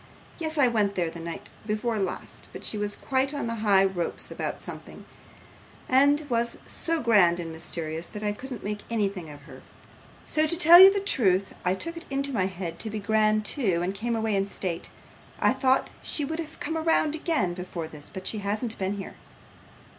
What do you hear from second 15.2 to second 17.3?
I thought she would have come round